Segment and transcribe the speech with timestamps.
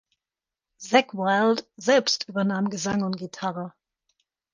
[0.79, 3.71] Zakk Wylde selbst übernahm Gesang und Gitarre.